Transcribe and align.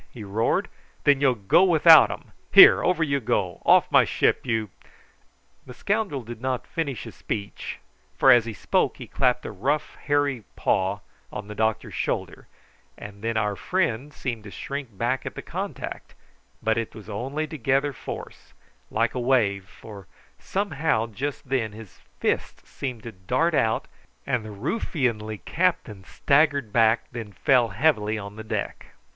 he 0.09 0.23
roared; 0.23 0.67
"then 1.03 1.21
you'll 1.21 1.35
go 1.35 1.63
without 1.63 2.09
'em. 2.09 2.31
Here, 2.51 2.83
over 2.83 3.03
you 3.03 3.19
go; 3.19 3.61
off 3.63 3.91
my 3.91 4.03
ship, 4.03 4.47
you" 4.47 4.71
The 5.67 5.75
scoundrel 5.75 6.23
did 6.23 6.41
not 6.41 6.65
finish 6.65 7.03
his 7.03 7.13
speech, 7.13 7.77
for 8.17 8.31
as 8.31 8.45
he 8.45 8.53
spoke 8.53 8.97
he 8.97 9.05
clapped 9.05 9.45
a 9.45 9.49
great 9.49 9.61
rough 9.61 9.93
hairy 10.05 10.43
paw 10.55 11.01
on 11.31 11.47
the 11.47 11.53
doctor's 11.53 11.93
shoulder, 11.93 12.47
and 12.97 13.21
then 13.23 13.37
our 13.37 13.55
friend 13.55 14.11
seemed 14.11 14.43
to 14.45 14.49
shrink 14.49 14.97
back 14.97 15.23
at 15.23 15.35
the 15.35 15.43
contact; 15.43 16.15
but 16.63 16.79
it 16.79 16.95
was 16.95 17.07
only 17.07 17.45
to 17.45 17.57
gather 17.59 17.93
force, 17.93 18.55
like 18.89 19.13
a 19.13 19.19
wave, 19.19 19.65
for, 19.65 20.07
somehow, 20.39 21.05
just 21.05 21.47
then 21.47 21.73
his 21.73 21.99
fist 22.19 22.65
seemed 22.65 23.03
to 23.03 23.11
dart 23.11 23.53
out, 23.53 23.87
and 24.25 24.43
the 24.43 24.49
ruffianly 24.51 25.37
captain 25.45 26.03
staggered 26.05 26.73
back 26.73 27.01
and 27.13 27.25
then 27.27 27.31
fell 27.33 27.67
heavily 27.67 28.17
on 28.17 28.35
the 28.35 28.43
deck. 28.43 28.95